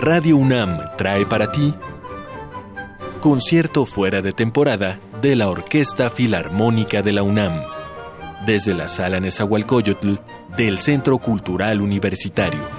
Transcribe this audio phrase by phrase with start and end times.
[0.00, 1.74] Radio UNAM trae para ti
[3.20, 7.62] concierto fuera de temporada de la Orquesta Filarmónica de la UNAM,
[8.46, 10.14] desde la Sala Nezahualcóyotl
[10.56, 12.77] del Centro Cultural Universitario.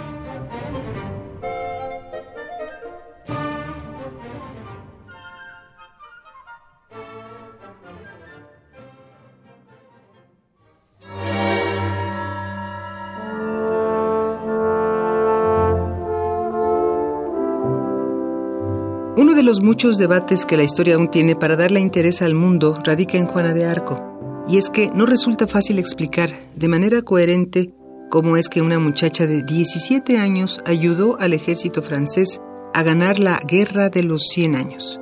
[19.49, 23.25] Los muchos debates que la historia aún tiene para darle interés al mundo radica en
[23.25, 27.73] Juana de Arco, y es que no resulta fácil explicar de manera coherente
[28.11, 32.39] cómo es que una muchacha de 17 años ayudó al ejército francés
[32.75, 34.99] a ganar la Guerra de los 100 años.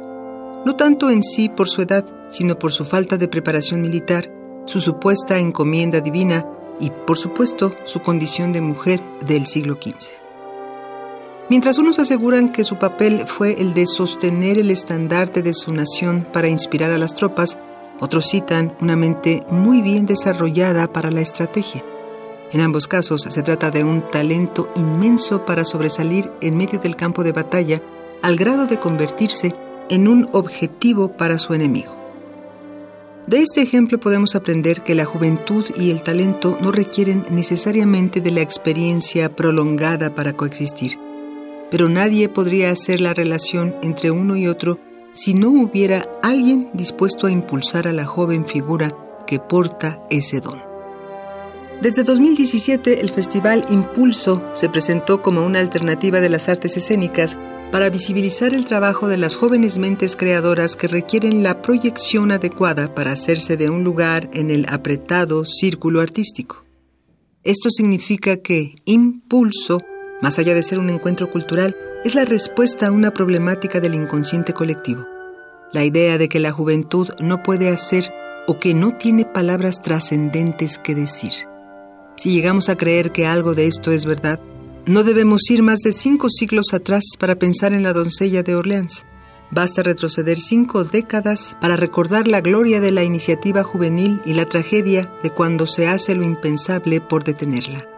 [0.66, 4.32] No tanto en sí por su edad, sino por su falta de preparación militar,
[4.66, 10.27] su supuesta encomienda divina y, por supuesto, su condición de mujer del siglo XV.
[11.50, 16.28] Mientras unos aseguran que su papel fue el de sostener el estandarte de su nación
[16.34, 17.58] para inspirar a las tropas,
[18.02, 21.86] otros citan una mente muy bien desarrollada para la estrategia.
[22.52, 27.24] En ambos casos se trata de un talento inmenso para sobresalir en medio del campo
[27.24, 27.82] de batalla
[28.22, 29.54] al grado de convertirse
[29.90, 31.96] en un objetivo para su enemigo.
[33.26, 38.32] De este ejemplo podemos aprender que la juventud y el talento no requieren necesariamente de
[38.32, 40.98] la experiencia prolongada para coexistir
[41.70, 44.80] pero nadie podría hacer la relación entre uno y otro
[45.14, 48.90] si no hubiera alguien dispuesto a impulsar a la joven figura
[49.26, 50.62] que porta ese don.
[51.82, 57.38] Desde 2017, el Festival Impulso se presentó como una alternativa de las artes escénicas
[57.72, 63.12] para visibilizar el trabajo de las jóvenes mentes creadoras que requieren la proyección adecuada para
[63.12, 66.64] hacerse de un lugar en el apretado círculo artístico.
[67.44, 69.80] Esto significa que Impulso
[70.22, 74.54] más allá de ser un encuentro cultural, es la respuesta a una problemática del inconsciente
[74.54, 75.06] colectivo.
[75.72, 78.12] La idea de que la juventud no puede hacer
[78.48, 81.34] o que no tiene palabras trascendentes que decir.
[82.16, 84.40] Si llegamos a creer que algo de esto es verdad,
[84.86, 89.06] no debemos ir más de cinco siglos atrás para pensar en la doncella de Orleans.
[89.52, 95.12] Basta retroceder cinco décadas para recordar la gloria de la iniciativa juvenil y la tragedia
[95.24, 97.97] de cuando se hace lo impensable por detenerla.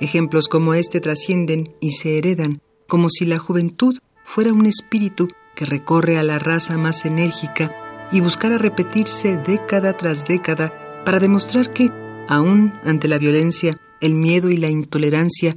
[0.00, 5.64] Ejemplos como este trascienden y se heredan como si la juventud fuera un espíritu que
[5.64, 7.74] recorre a la raza más enérgica
[8.10, 11.90] y buscara repetirse década tras década para demostrar que,
[12.28, 15.56] aún ante la violencia, el miedo y la intolerancia,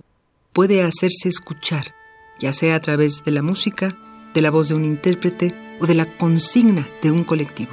[0.54, 1.94] puede hacerse escuchar,
[2.40, 3.98] ya sea a través de la música,
[4.34, 7.72] de la voz de un intérprete o de la consigna de un colectivo.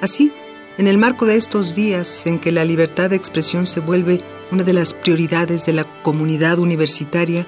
[0.00, 0.32] Así,
[0.80, 4.64] en el marco de estos días en que la libertad de expresión se vuelve una
[4.64, 7.46] de las prioridades de la comunidad universitaria,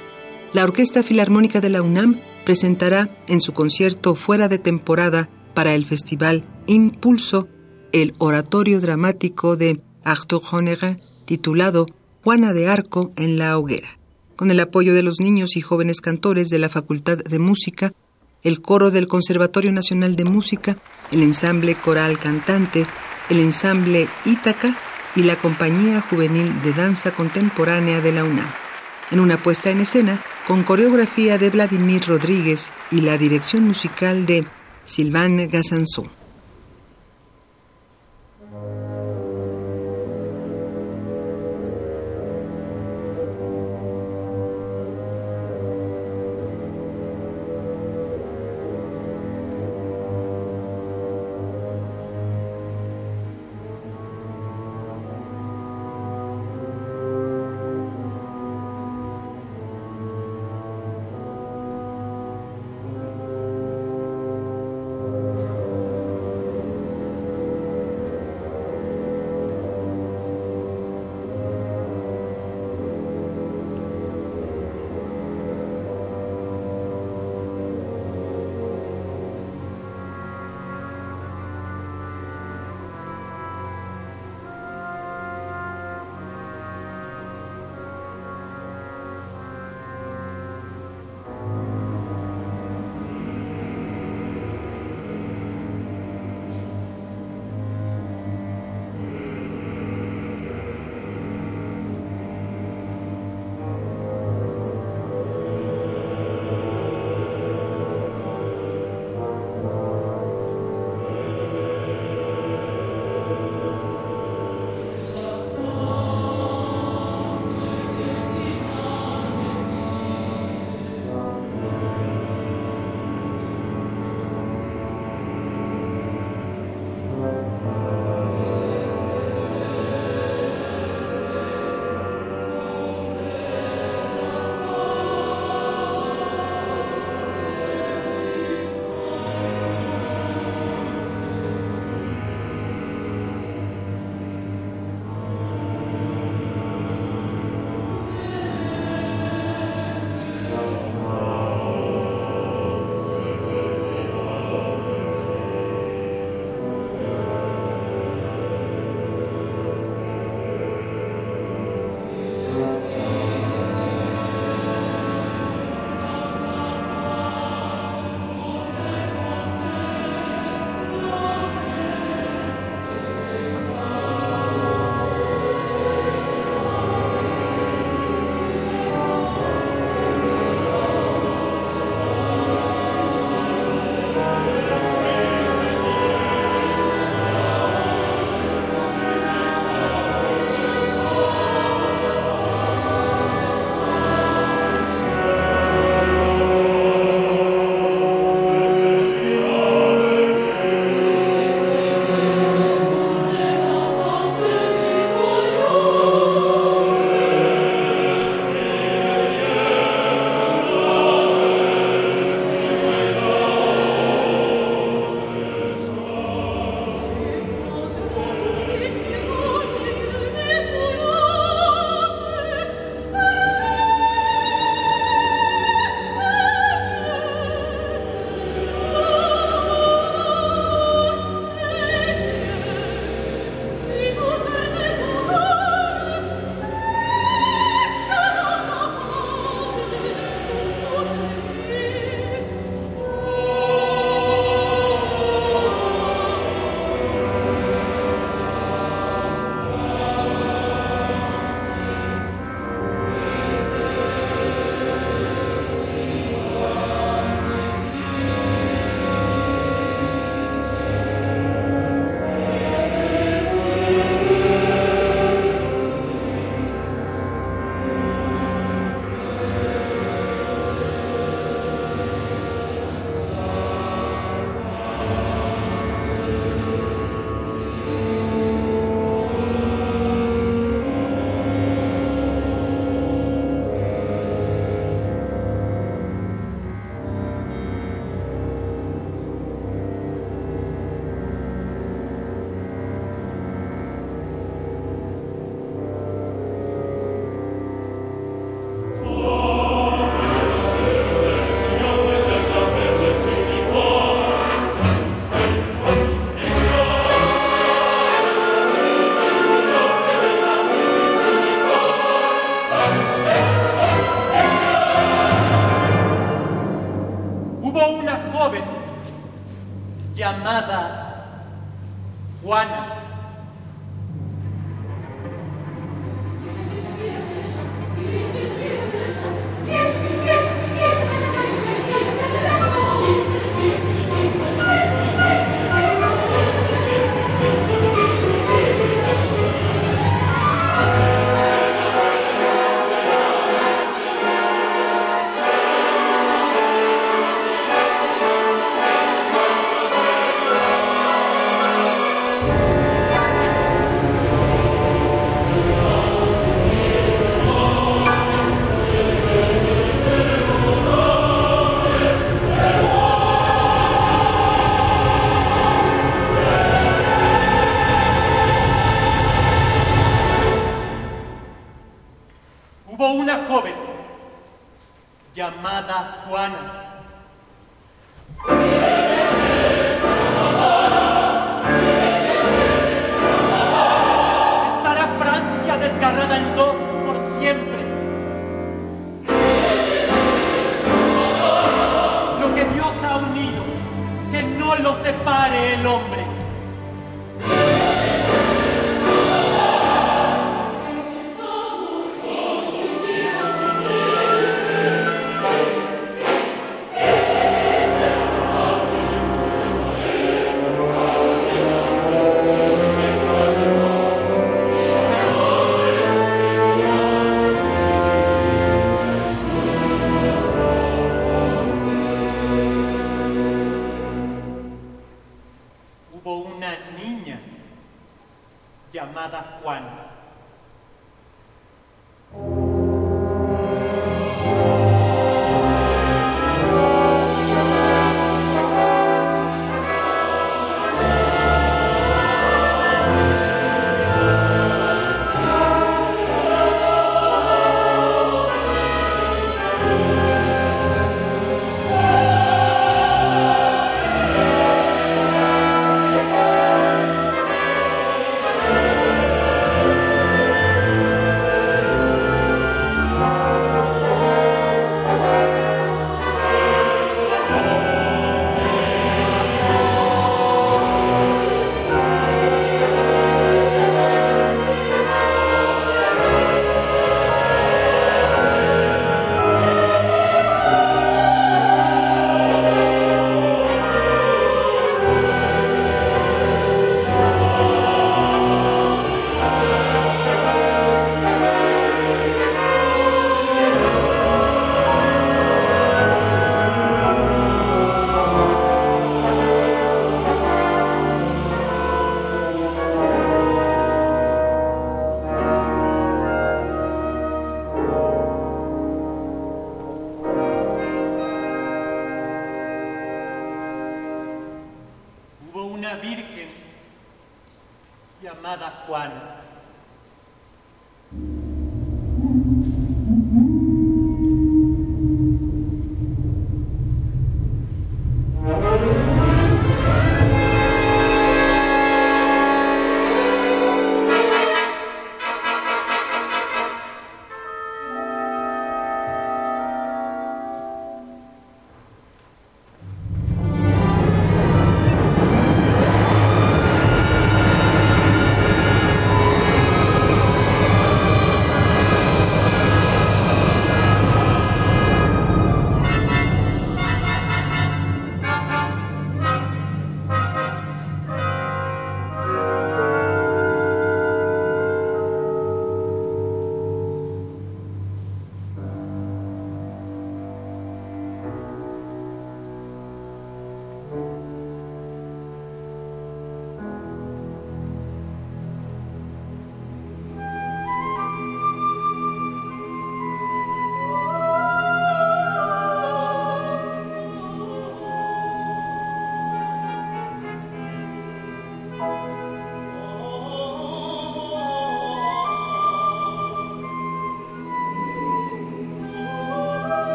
[0.52, 5.86] la Orquesta Filarmónica de la UNAM presentará en su concierto fuera de temporada para el
[5.86, 7.48] festival Impulso
[7.92, 11.86] el oratorio dramático de Arthur Honegger titulado
[12.22, 13.98] Juana de Arco en la hoguera,
[14.36, 17.94] con el apoyo de los niños y jóvenes cantores de la Facultad de Música,
[18.42, 20.76] el coro del Conservatorio Nacional de Música,
[21.10, 22.86] el ensamble coral cantante,
[23.28, 24.76] el ensamble Ítaca
[25.14, 28.48] y la Compañía Juvenil de Danza Contemporánea de la UNAM,
[29.10, 34.46] en una puesta en escena con coreografía de Vladimir Rodríguez y la dirección musical de
[34.84, 36.10] Sylvain Gassanson.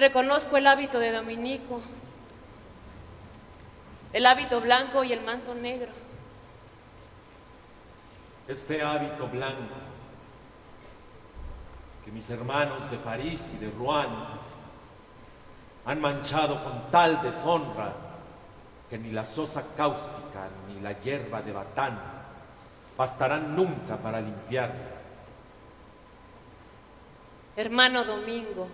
[0.00, 1.78] Reconozco el hábito de Dominico,
[4.14, 5.90] el hábito blanco y el manto negro.
[8.48, 9.74] Este hábito blanco
[12.02, 14.08] que mis hermanos de París y de Rouen
[15.84, 17.92] han manchado con tal deshonra
[18.88, 22.00] que ni la sosa cáustica ni la hierba de batán
[22.96, 24.72] bastarán nunca para limpiar.
[27.54, 28.66] Hermano Domingo,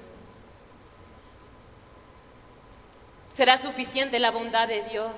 [3.37, 5.12] será suficiente la bondad de Dios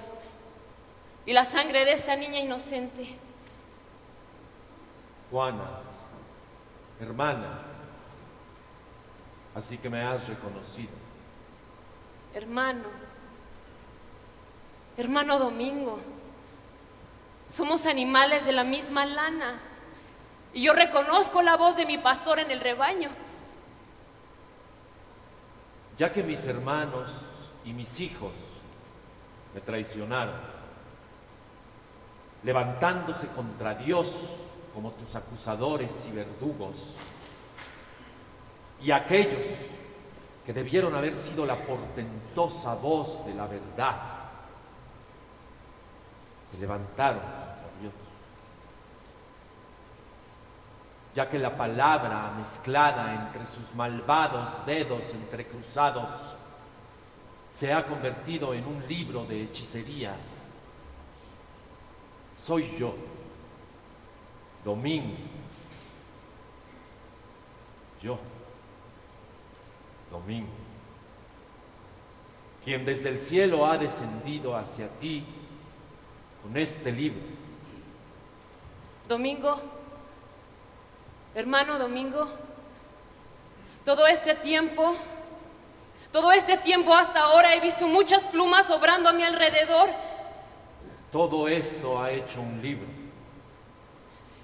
[1.25, 3.17] y la sangre de esta niña inocente.
[5.31, 5.69] Juana,
[7.01, 7.61] hermana,
[9.55, 10.91] así que me has reconocido.
[12.35, 12.89] Hermano,
[14.97, 16.01] hermano Domingo,
[17.53, 19.61] somos animales de la misma lana
[20.53, 23.11] y yo reconozco la voz de mi pastor en el rebaño.
[25.97, 27.38] Ya que mis hermanos
[27.69, 28.33] y mis hijos
[29.55, 30.37] me traicionaron,
[32.43, 34.37] levantándose contra Dios
[34.73, 36.97] como tus acusadores y verdugos,
[38.81, 39.47] y aquellos
[40.47, 43.97] que debieron haber sido la portentosa voz de la verdad,
[46.51, 47.93] se levantaron contra Dios.
[51.15, 56.37] Ya que la palabra mezclada entre sus malvados dedos entrecruzados
[57.51, 60.15] se ha convertido en un libro de hechicería.
[62.37, 62.95] Soy yo,
[64.65, 65.17] Domingo.
[68.01, 68.17] Yo,
[70.09, 70.47] Domingo,
[72.65, 75.25] quien desde el cielo ha descendido hacia ti
[76.43, 77.21] con este libro.
[79.09, 79.61] Domingo,
[81.35, 82.29] hermano Domingo,
[83.85, 84.95] todo este tiempo
[86.13, 89.91] todo este tiempo hasta ahora he visto muchas plumas obrando a mi alrededor.
[91.13, 92.87] Todo esto ha hecho un libro.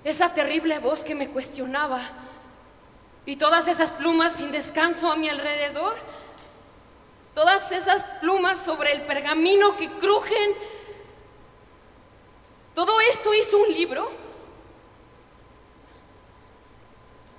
[0.03, 2.01] Esa terrible voz que me cuestionaba.
[3.27, 5.97] Y todas esas plumas sin descanso a mi alrededor.
[7.35, 10.55] Todas esas plumas sobre el pergamino que crujen.
[12.75, 14.11] Todo esto hizo un libro.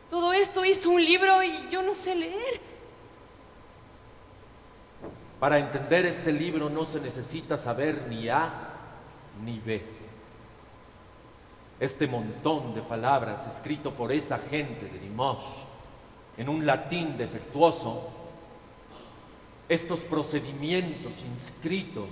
[0.10, 2.75] Todo esto hizo un libro y yo no sé leer.
[5.46, 8.50] Para entender este libro no se necesita saber ni A
[9.44, 9.80] ni B.
[11.80, 15.46] Este montón de palabras escrito por esa gente de Limoges
[16.36, 18.10] en un latín defectuoso,
[19.70, 22.10] estos procedimientos inscritos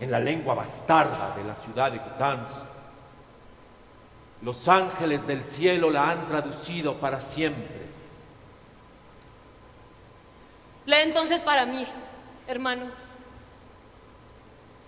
[0.00, 2.64] en la lengua bastarda de la ciudad de Coutances,
[4.42, 7.86] los ángeles del cielo la han traducido para siempre.
[10.84, 11.86] Lee entonces para mí
[12.48, 12.86] hermano,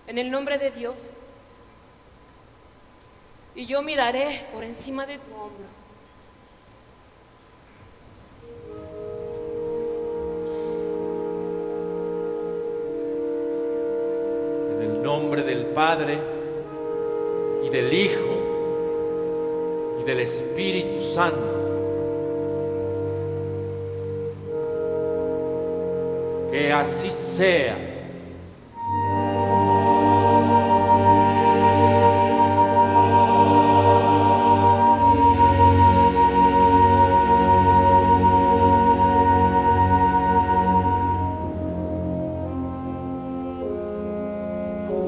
[0.07, 1.11] en el nombre de Dios.
[3.53, 5.65] Y yo miraré por encima de tu hombro.
[14.71, 16.17] En el nombre del Padre
[17.63, 18.39] y del Hijo
[20.01, 21.60] y del Espíritu Santo.
[26.51, 27.77] Que así sea.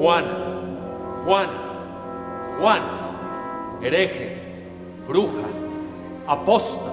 [0.03, 0.25] Juan,
[1.25, 1.49] Juan,
[2.59, 2.81] Juan,
[3.81, 4.37] hereje,
[5.07, 5.31] bruja,
[6.27, 6.91] apóstol,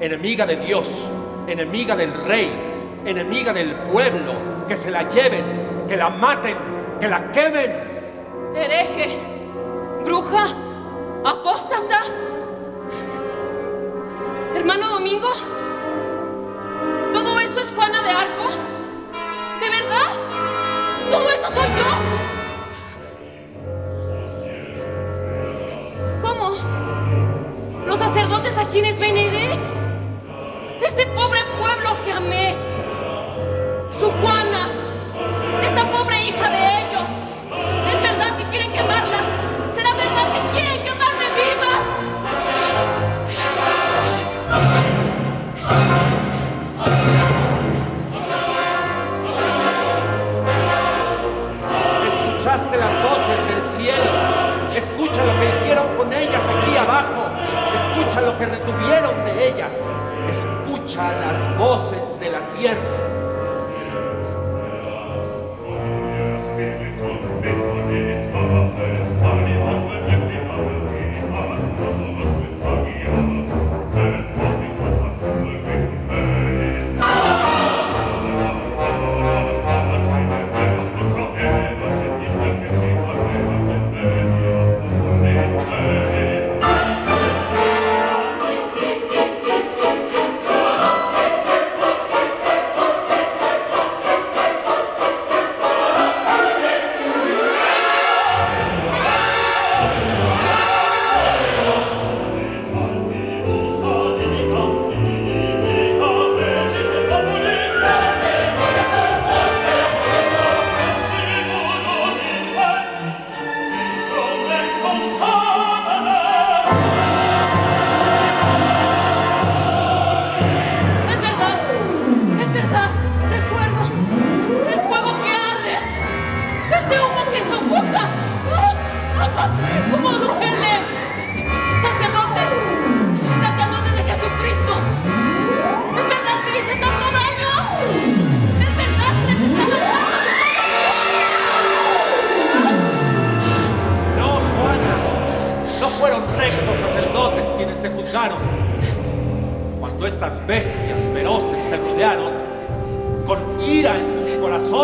[0.00, 0.88] enemiga de Dios,
[1.46, 2.65] enemiga del rey,
[3.06, 6.56] enemiga del pueblo, que se la lleven, que la maten,
[7.00, 8.52] que la quemen.
[8.54, 9.16] Hereje,
[10.04, 10.46] bruja,
[11.24, 12.02] apóstata,
[14.56, 15.28] hermano Domingo,
[17.12, 18.48] todo eso es Juana de Arco,
[19.60, 20.10] de verdad,
[21.10, 21.90] todo eso soy yo.
[26.22, 26.54] ¿Cómo?
[27.86, 29.60] ¿Los sacerdotes a quienes veneré?
[30.84, 32.65] Este pobre pueblo que amé
[33.98, 34.66] su Juana,
[35.62, 37.08] esta pobre hija de ellos,
[37.88, 39.20] ¿es verdad que quieren quemarla?
[39.74, 41.72] ¿Será verdad que quieren quemarme viva?
[52.06, 54.10] Escuchaste las voces del cielo.
[54.76, 57.30] Escucha lo que hicieron con ellas aquí abajo.
[57.74, 59.72] Escucha lo que retuvieron de ellas.
[60.28, 63.05] Escucha las voces de la tierra.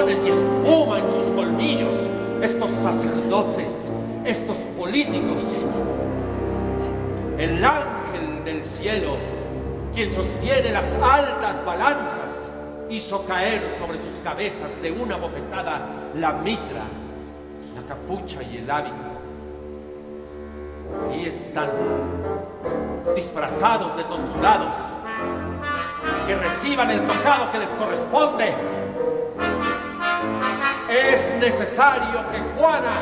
[0.00, 1.98] Y espuma en sus colmillos,
[2.40, 3.92] estos sacerdotes,
[4.24, 5.44] estos políticos,
[7.38, 9.16] el ángel del cielo,
[9.94, 12.50] quien sostiene las altas balanzas,
[12.88, 16.84] hizo caer sobre sus cabezas de una bofetada la mitra,
[17.74, 18.96] la capucha y el hábito.
[21.10, 21.68] Ahí están,
[23.14, 24.74] disfrazados de tonsurados,
[26.26, 28.81] que reciban el tocado que les corresponde.
[30.92, 32.92] Es necesario que Juana,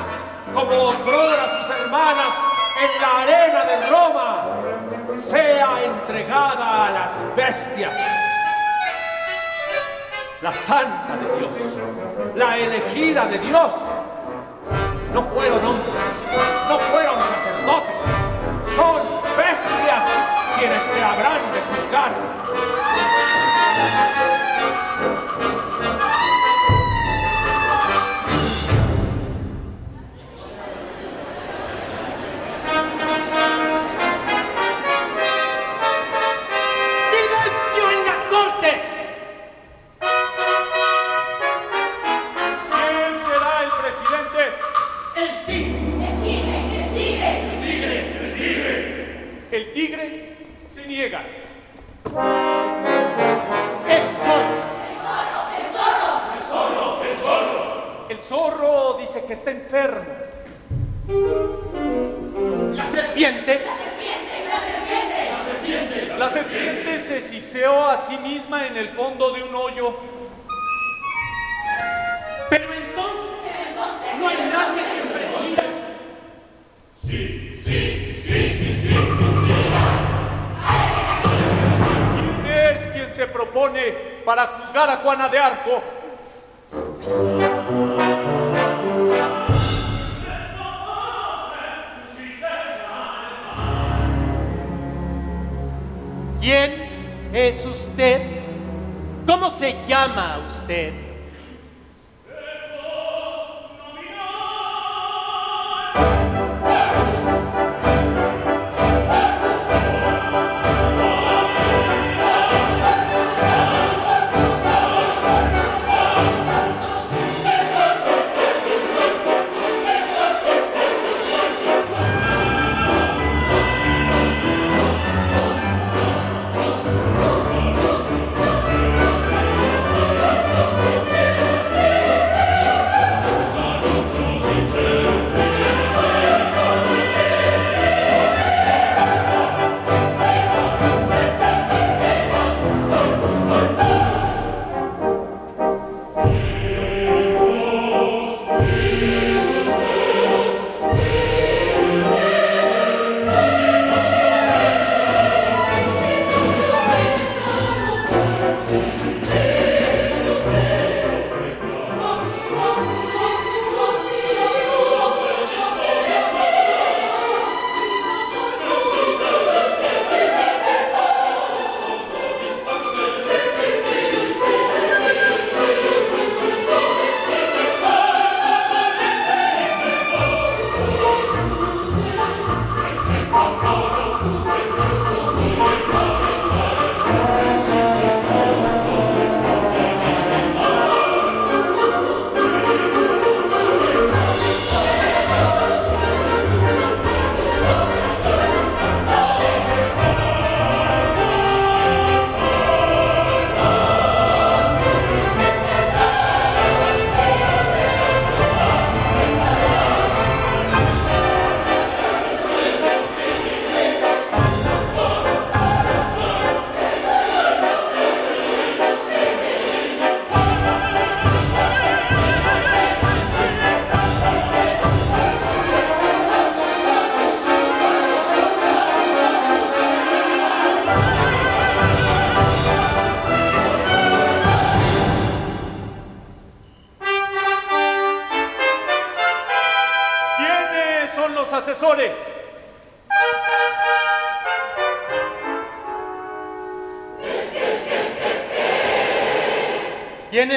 [0.55, 2.35] como otrora sus hermanas
[2.81, 4.47] en la arena de Roma,
[5.17, 7.99] sea entregada a las bestias.
[10.41, 11.51] La santa de Dios,
[12.37, 13.73] la elegida de Dios,
[15.13, 15.95] no fueron hombres,
[16.69, 18.01] no fueron sacerdotes,
[18.77, 19.03] son
[19.37, 20.05] bestias
[20.59, 22.50] quienes te habrán de juzgar.
[49.81, 50.05] Tigre.
[50.05, 51.23] El tigre se niega.
[51.25, 52.13] El
[54.21, 54.61] zorro.
[55.59, 56.23] El zorro.
[56.29, 57.05] El zorro.
[57.05, 58.09] El zorro.
[58.11, 60.05] El zorro dice que está enfermo.
[62.75, 63.61] La serpiente.
[66.19, 69.97] La serpiente se siseó a sí misma en el fondo de un hoyo.
[72.51, 73.31] Pero entonces,
[74.19, 75.65] no hay nadie que presida.
[77.07, 77.40] ¿Quién
[83.41, 83.93] propone
[84.25, 85.83] para juzgar a Juana de Arco?
[96.41, 98.21] ¿Quién es usted?
[99.27, 101.10] ¿Cómo se llama usted?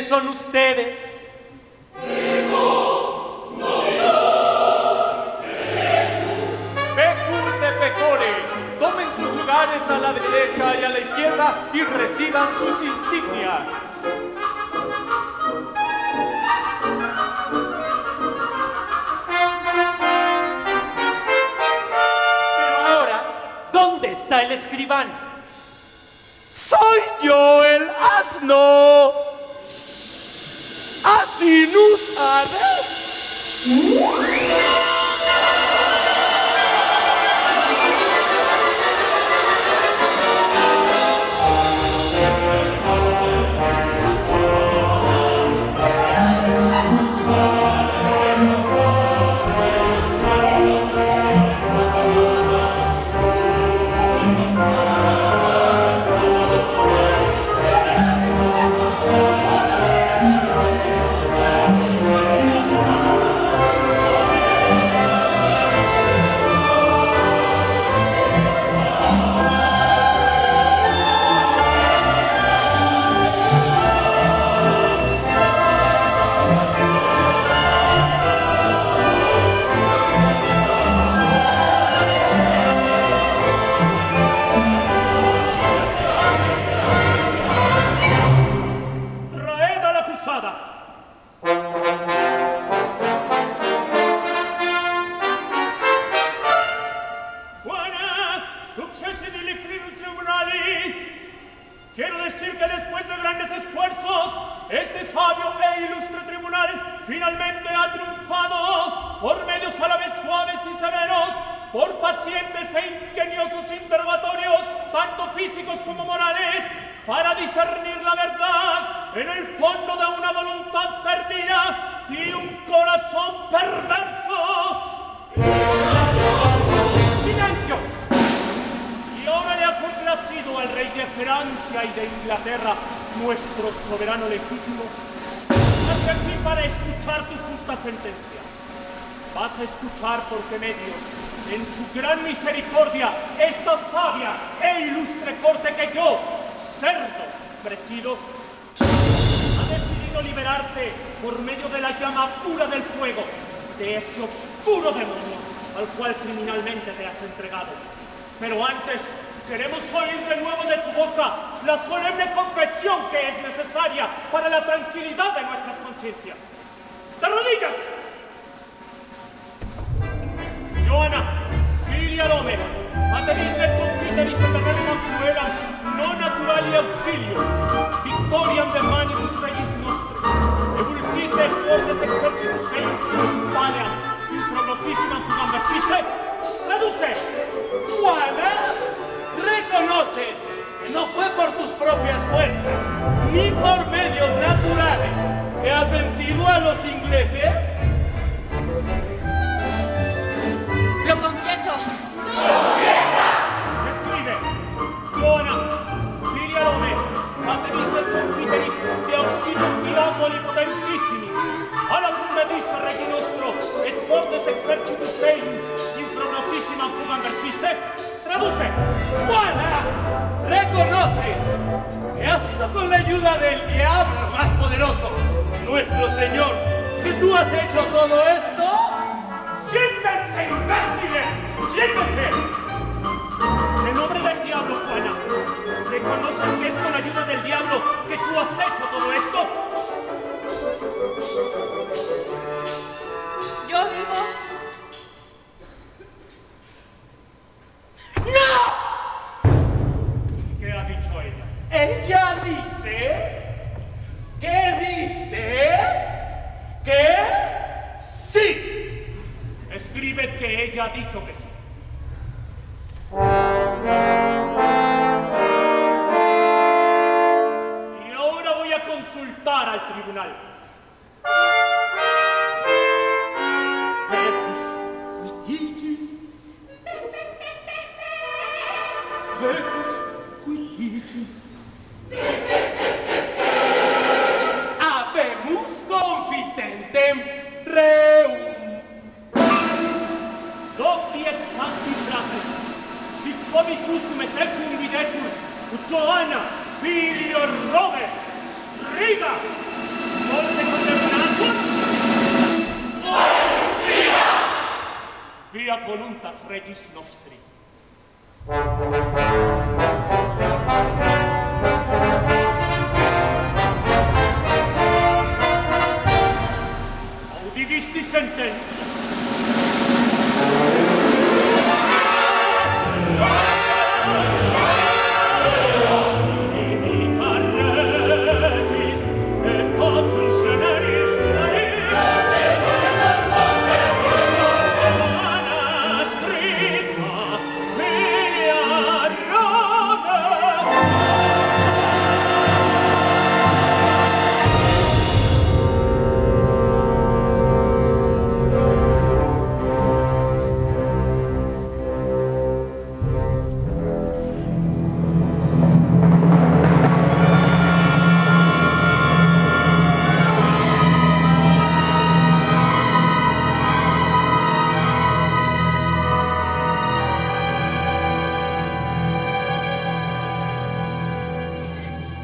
[0.04, 0.98] Son ustedes?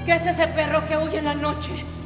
[0.09, 1.98] Iglesia,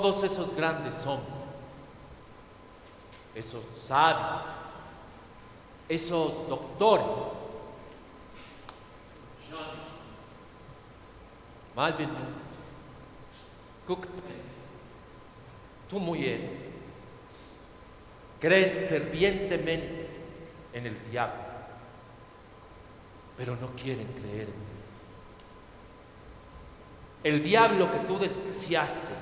[0.00, 1.34] Todos esos grandes hombres
[3.34, 4.42] esos sabios,
[5.88, 7.04] esos doctores.
[11.74, 12.10] Malvin,
[13.88, 14.06] Cook,
[15.90, 16.48] tu mujer,
[18.40, 20.08] creen fervientemente
[20.74, 21.42] en el diablo,
[23.36, 24.54] pero no quieren creer en él.
[27.24, 29.17] El diablo que tú despreciaste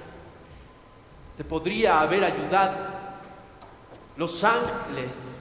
[1.37, 2.77] te podría haber ayudado
[4.17, 5.37] los ángeles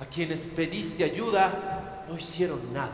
[0.00, 2.90] a quienes pediste ayuda no hicieron nada.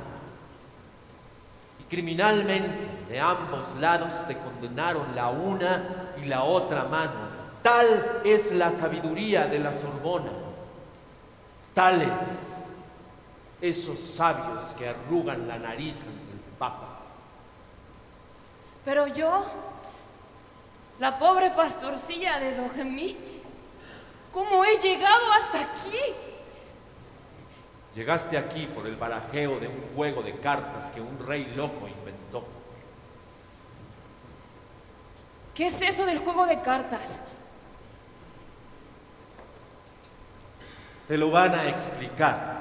[1.80, 2.78] Y criminalmente
[3.08, 7.30] de ambos lados te condenaron la una y la otra mano.
[7.62, 10.30] Tal es la sabiduría de la Sorbona.
[11.74, 12.76] Tales
[13.60, 17.00] esos sabios que arrugan la nariz ante el Papa.
[18.84, 19.44] Pero yo,
[21.00, 23.16] la pobre pastorcilla de Dojemí,
[24.32, 25.98] ¿Cómo he llegado hasta aquí?
[27.96, 32.46] Llegaste aquí por el barajeo de un juego de cartas que un rey loco inventó.
[35.52, 37.20] ¿Qué es eso del juego de cartas?
[41.08, 42.60] Te lo van a explicar.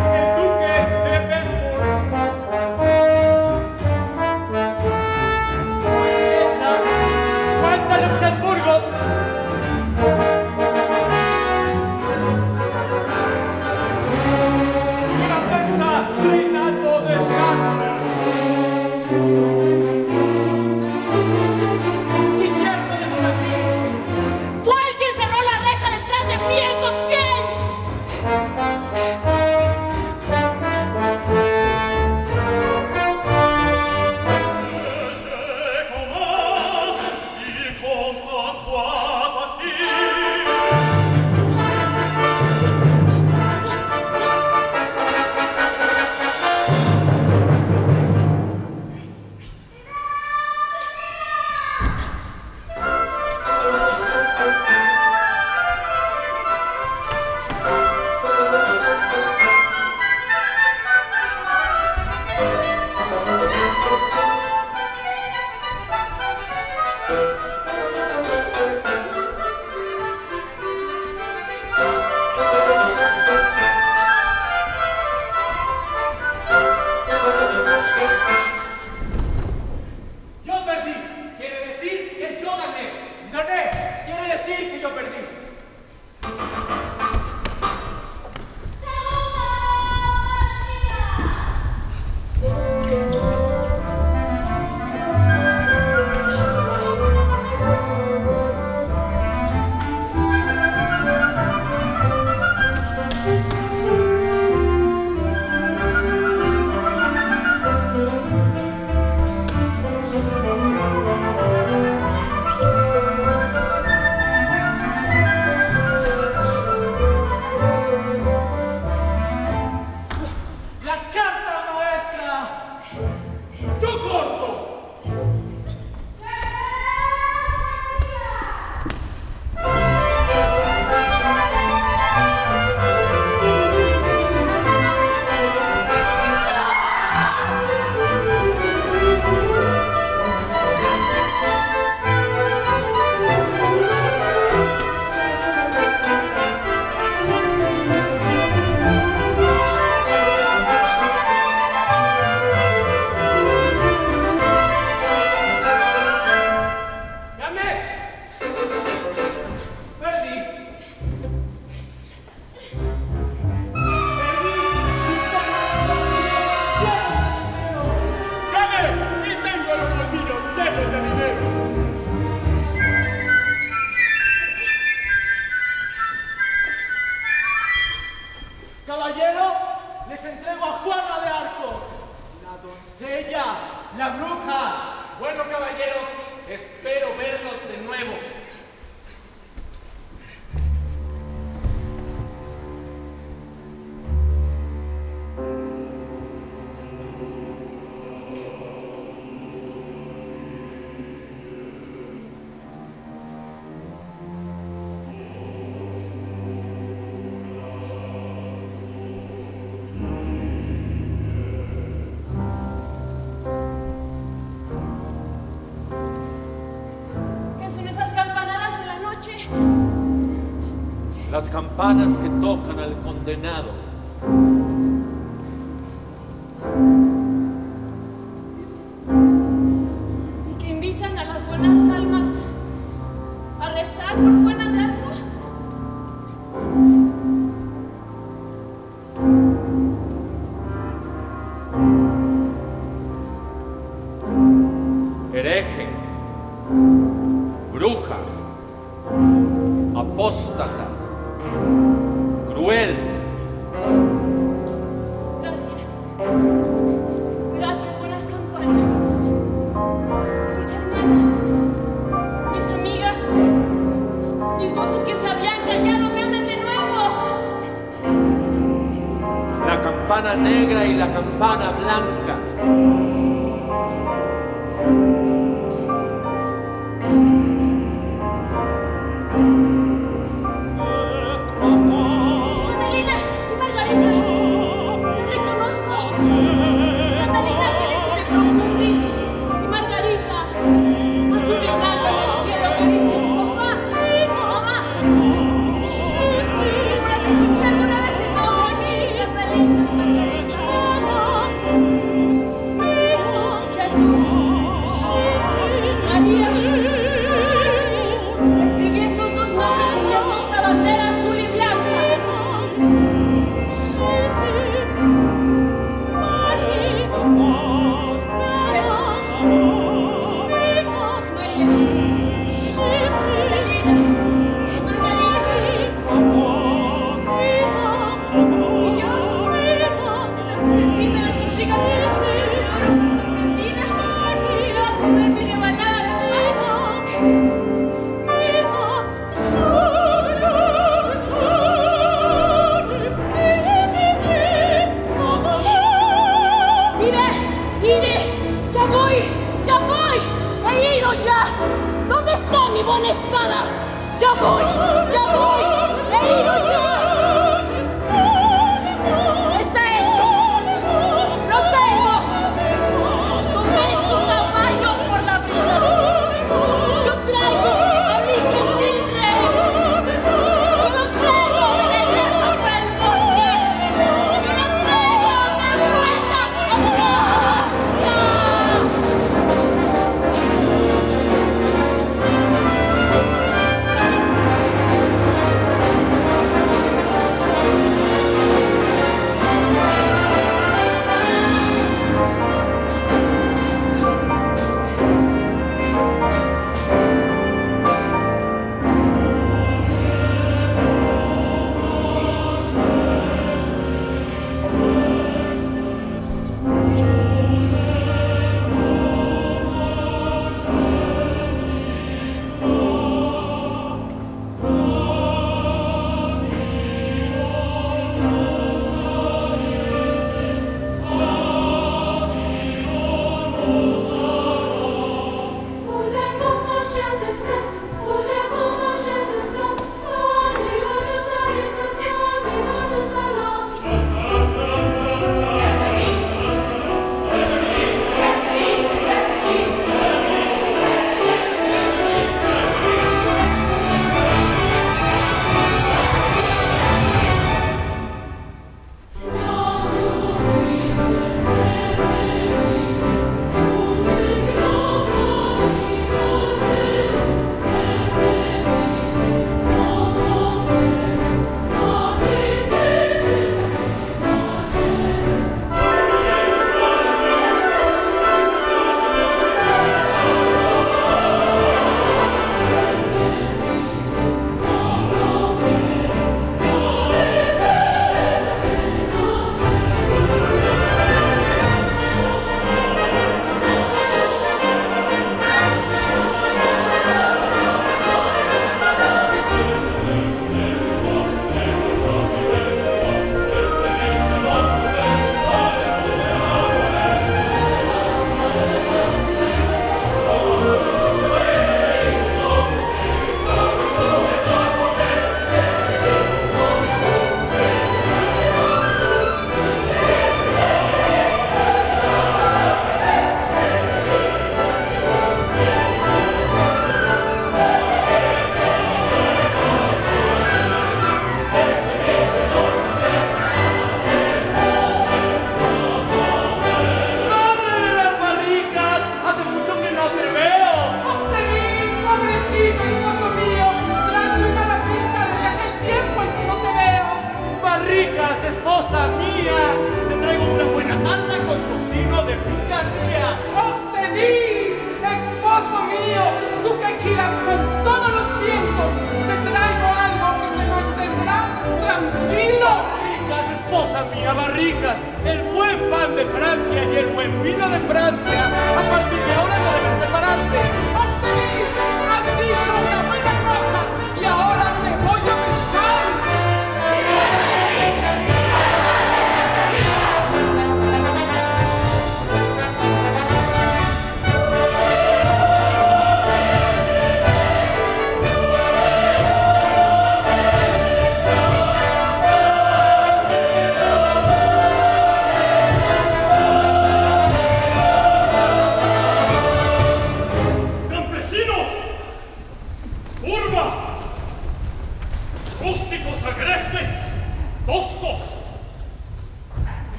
[221.41, 223.70] las campanas que tocan al condenado.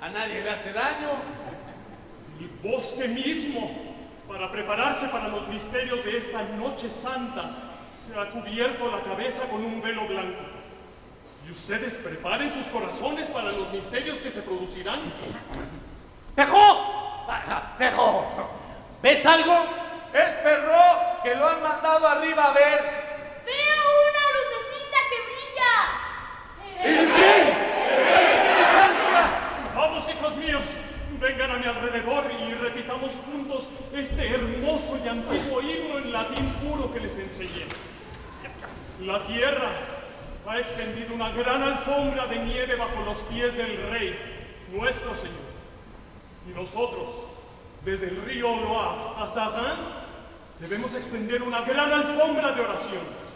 [0.00, 1.10] a nadie le hace daño.
[2.40, 3.70] El bosque mismo,
[4.28, 7.50] para prepararse para los misterios de esta noche santa,
[7.92, 10.40] se ha cubierto la cabeza con un velo blanco.
[11.46, 15.00] Y ustedes preparen sus corazones para los misterios que se producirán.
[16.34, 17.26] ¡Pejo!
[17.78, 18.26] ¡Pejo!
[19.02, 19.54] ¿Ves algo?
[20.12, 22.97] Es perro que lo han mandado arriba a ver
[31.64, 37.66] alrededor y repitamos juntos este hermoso y antiguo himno en latín puro que les enseñé.
[39.00, 39.70] La tierra
[40.46, 44.18] ha extendido una gran alfombra de nieve bajo los pies del rey,
[44.72, 45.36] nuestro Señor.
[46.48, 47.10] Y nosotros,
[47.84, 49.90] desde el río Loire hasta Reims,
[50.58, 53.27] debemos extender una gran alfombra de oraciones.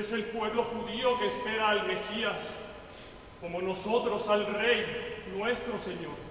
[0.00, 2.54] Es el pueblo judío que espera al Mesías,
[3.40, 6.29] como nosotros al Rey, nuestro Señor.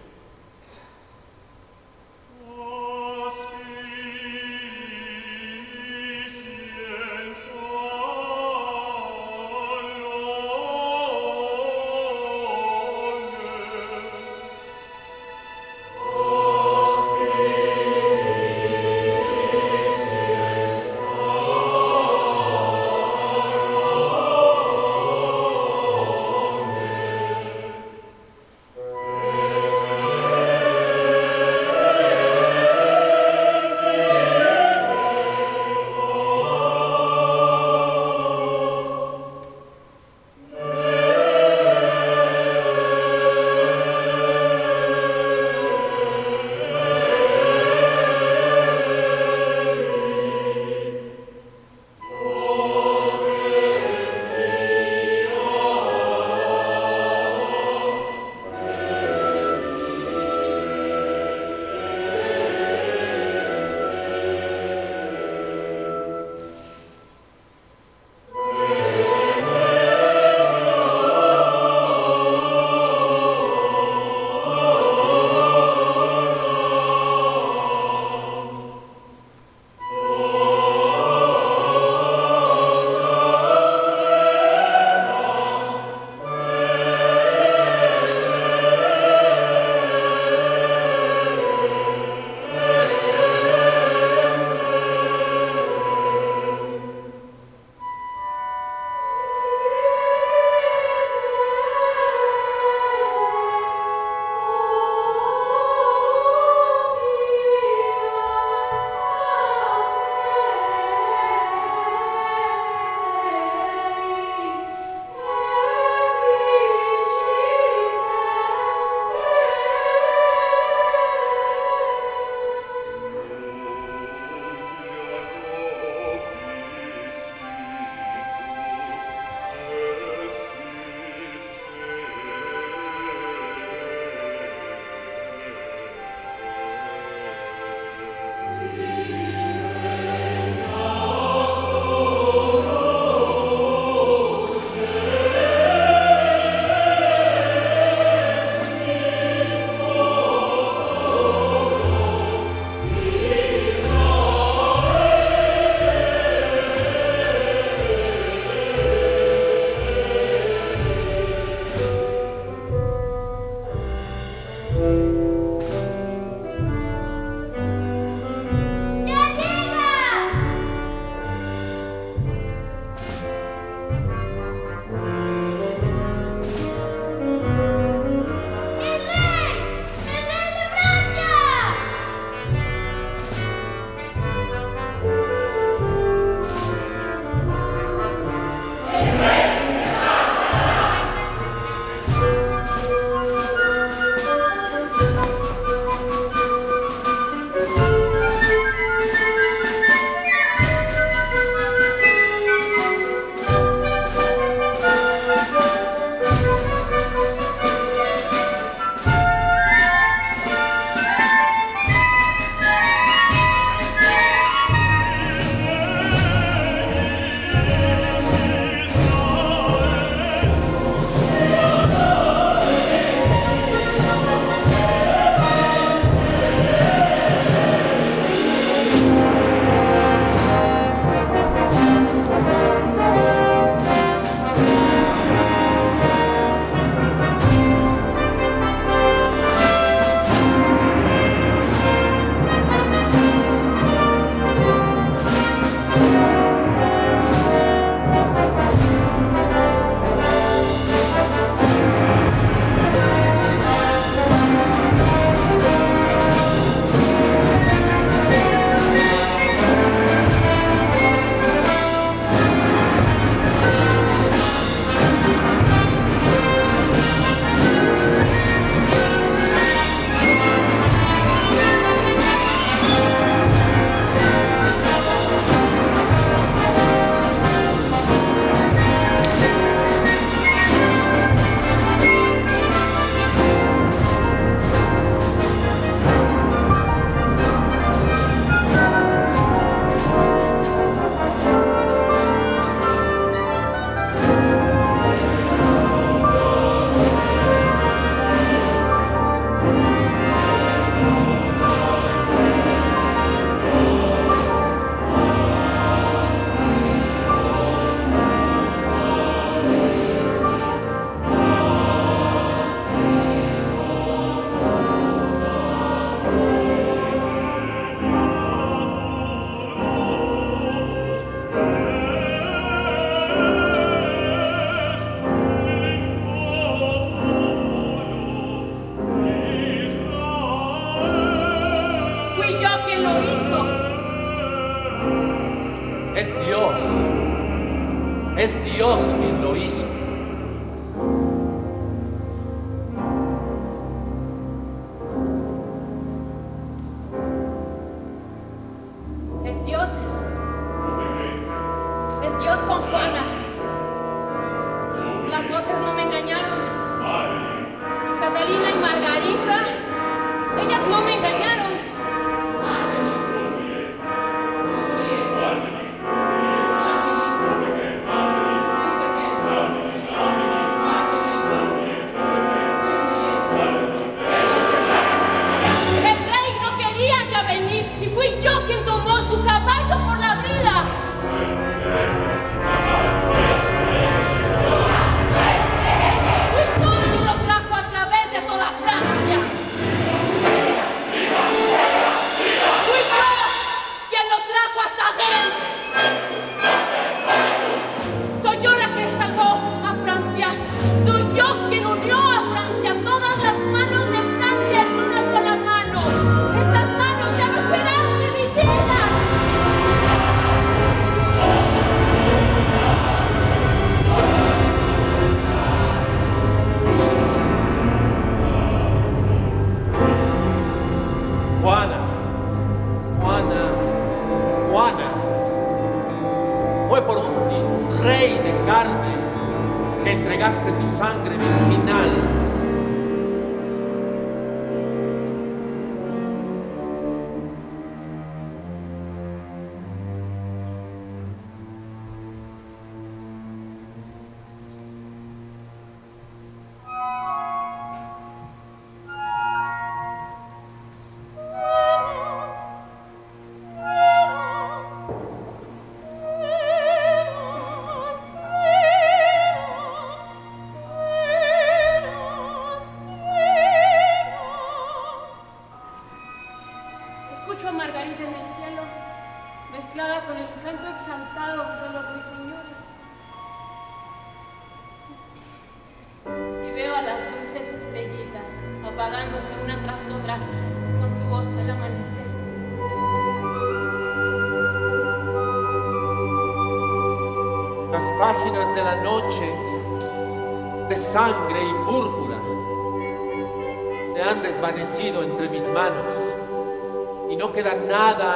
[497.90, 498.29] nada.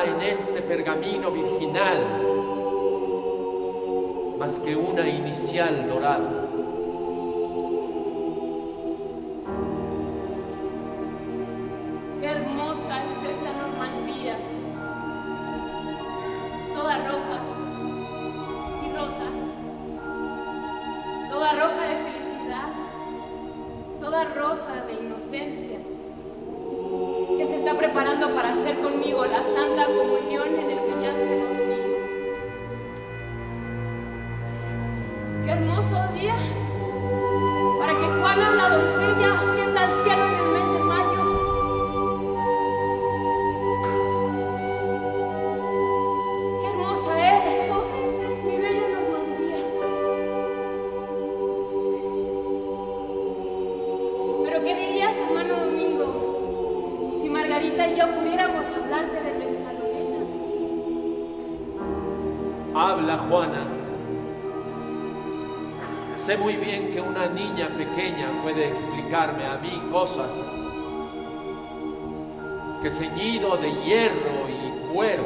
[72.83, 75.23] Que ceñido de hierro y cuero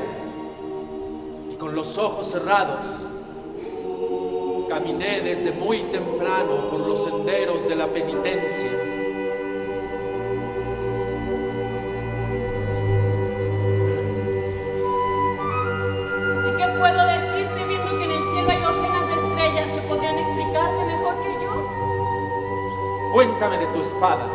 [1.51, 2.85] y con los ojos cerrados,
[4.69, 8.69] caminé desde muy temprano por los senderos de la penitencia.
[16.45, 20.19] ¿Y qué puedo decirte viendo que en el cielo hay docenas de estrellas que podrían
[20.19, 23.11] explicarte mejor que yo?
[23.13, 24.27] Cuéntame de tu espada.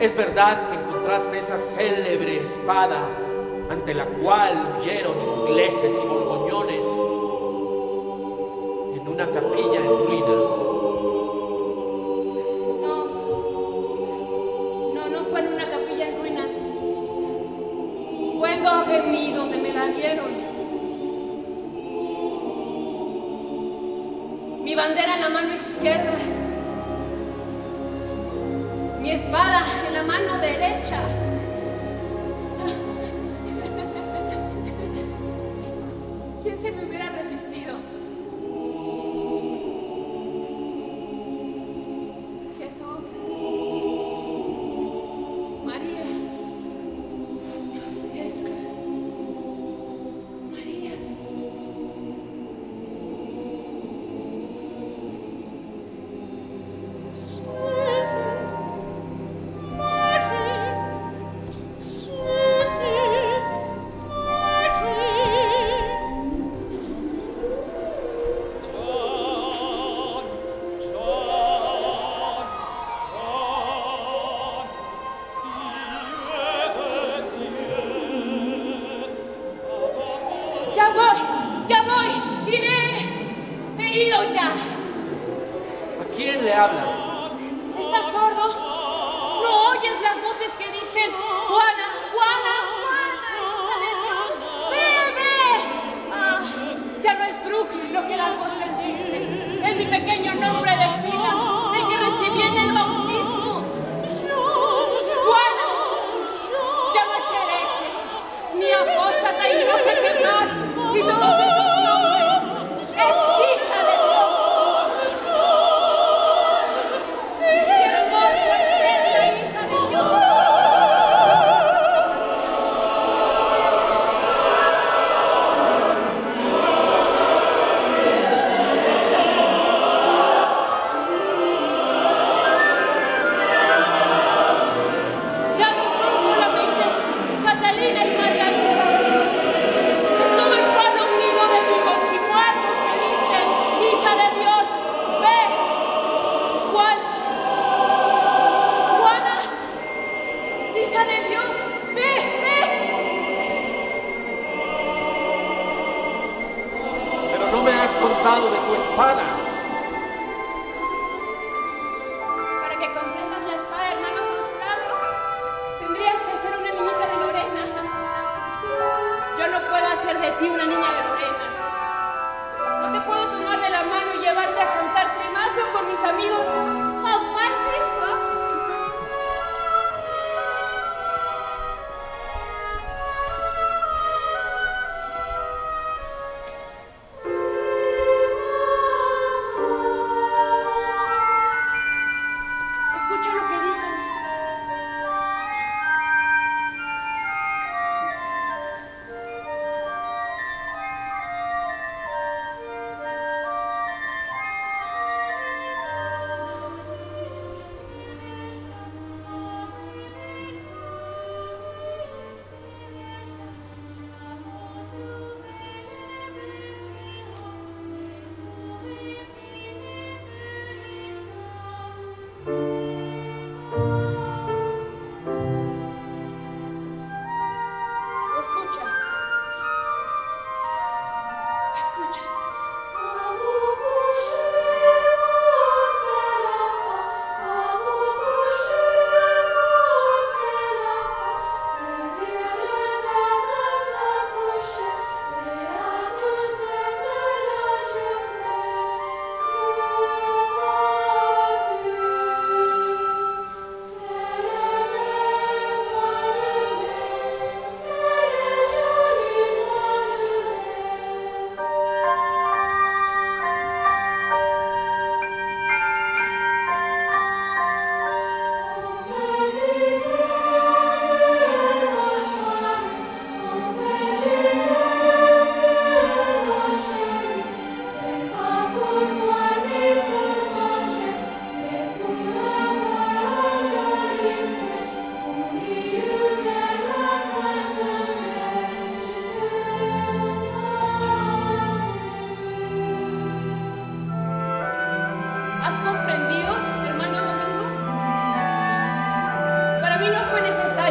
[0.00, 3.10] Es verdad que encontraste esa célebre espada
[3.68, 6.06] ante la cual huyeron ingleses y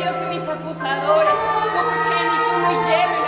[0.03, 1.33] Que mis acusadores
[1.73, 3.22] no pequen y tú me lleven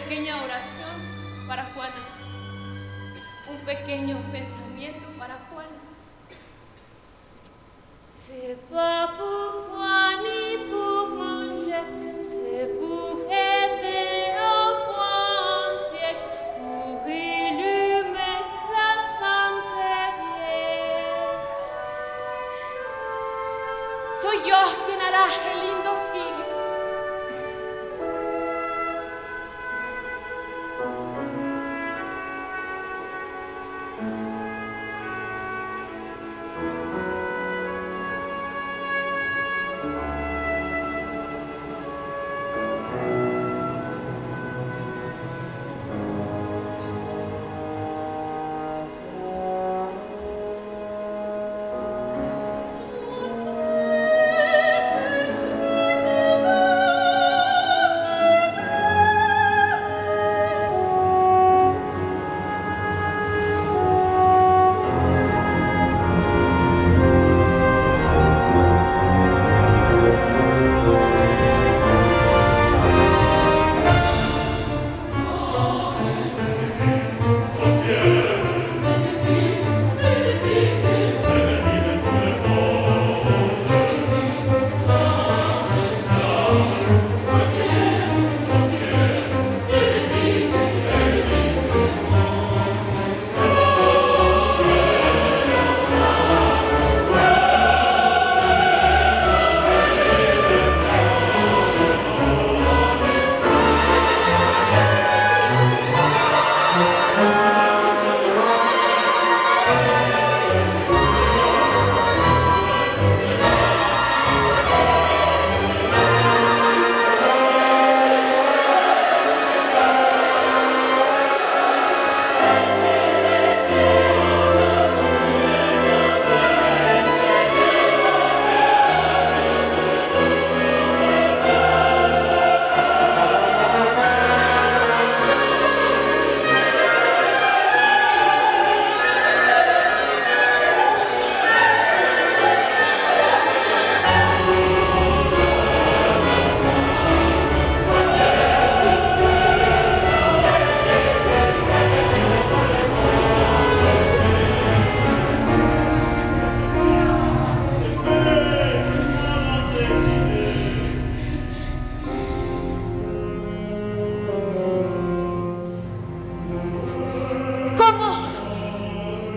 [0.00, 0.65] pequeña oración.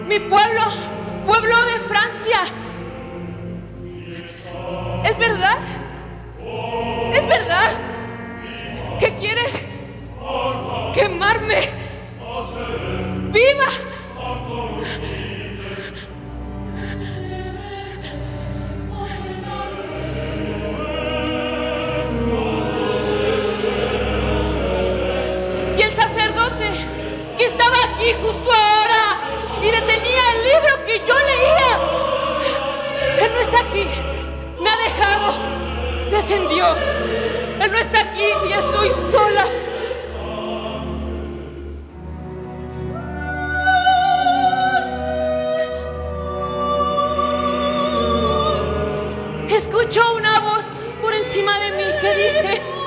[0.10, 0.62] Mi pueblo,
[1.24, 2.40] pueblo de Francia.
[5.04, 5.60] ¿Es verdad?
[7.14, 7.70] ¿Es verdad?
[9.00, 9.62] ¿Qué quieres
[10.96, 11.70] quemarme
[13.32, 13.68] viva?
[36.30, 36.66] descendió.
[37.60, 39.46] Él no está aquí y estoy sola.
[49.50, 50.66] Escucho una voz
[51.02, 52.79] por encima de mí que dice...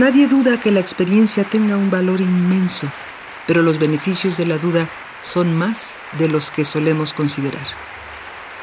[0.00, 2.86] Nadie duda que la experiencia tenga un valor inmenso,
[3.46, 4.88] pero los beneficios de la duda
[5.20, 7.66] son más de los que solemos considerar.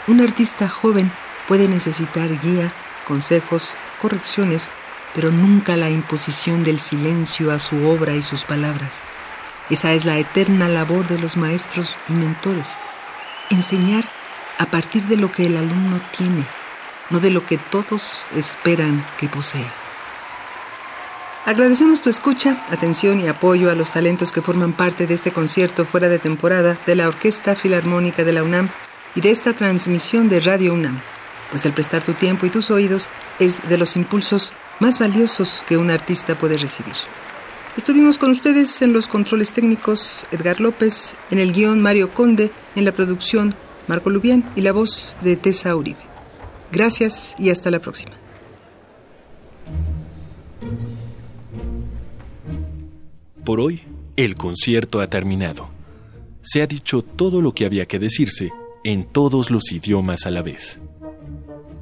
[0.07, 1.11] Un artista joven
[1.47, 2.71] puede necesitar guía,
[3.07, 4.71] consejos, correcciones,
[5.13, 9.03] pero nunca la imposición del silencio a su obra y sus palabras.
[9.69, 12.79] Esa es la eterna labor de los maestros y mentores.
[13.51, 14.09] Enseñar
[14.57, 16.43] a partir de lo que el alumno tiene,
[17.11, 19.86] no de lo que todos esperan que posea.
[21.47, 25.85] Agradecemos tu escucha, atención y apoyo a los talentos que forman parte de este concierto
[25.85, 28.67] fuera de temporada de la Orquesta Filarmónica de la UNAM
[29.15, 30.99] y de esta transmisión de Radio UNAM,
[31.49, 33.09] pues el prestar tu tiempo y tus oídos
[33.39, 34.51] es de los impulsos
[34.81, 36.95] más valiosos que un artista puede recibir.
[37.77, 42.83] Estuvimos con ustedes en los controles técnicos Edgar López, en el guion Mario Conde, en
[42.83, 43.55] la producción
[43.87, 46.01] Marco Lubián y la voz de Tessa Uribe.
[46.73, 48.26] Gracias y hasta la próxima.
[53.47, 53.79] Por hoy,
[54.17, 55.69] el concierto ha terminado.
[56.41, 58.51] Se ha dicho todo lo que había que decirse
[58.83, 60.81] en todos los idiomas a la vez.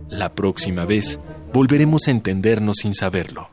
[0.07, 1.19] La próxima vez
[1.51, 3.49] volveremos a entendernos sin saberlo.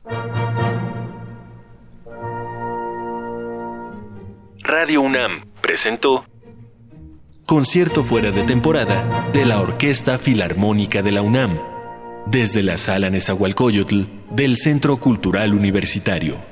[4.58, 6.26] Radio UNAM presentó
[7.46, 11.58] Concierto fuera de temporada de la Orquesta Filarmónica de la UNAM,
[12.26, 14.02] desde la Sala Nezahualcóyotl
[14.32, 16.51] del Centro Cultural Universitario.